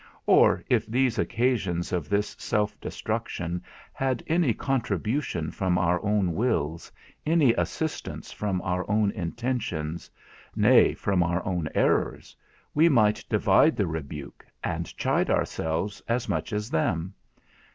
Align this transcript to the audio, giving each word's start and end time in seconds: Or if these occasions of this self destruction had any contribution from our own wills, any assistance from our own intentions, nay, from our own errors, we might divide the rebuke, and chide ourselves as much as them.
Or 0.25 0.63
if 0.67 0.87
these 0.87 1.19
occasions 1.19 1.91
of 1.91 2.09
this 2.09 2.35
self 2.39 2.75
destruction 2.81 3.61
had 3.93 4.23
any 4.25 4.51
contribution 4.51 5.51
from 5.51 5.77
our 5.77 6.03
own 6.03 6.33
wills, 6.33 6.91
any 7.23 7.53
assistance 7.53 8.31
from 8.31 8.63
our 8.63 8.83
own 8.89 9.11
intentions, 9.11 10.09
nay, 10.55 10.95
from 10.95 11.21
our 11.21 11.45
own 11.45 11.69
errors, 11.75 12.35
we 12.73 12.89
might 12.89 13.23
divide 13.29 13.75
the 13.75 13.85
rebuke, 13.85 14.43
and 14.63 14.87
chide 14.97 15.29
ourselves 15.29 16.01
as 16.07 16.27
much 16.27 16.51
as 16.51 16.71
them. 16.71 17.13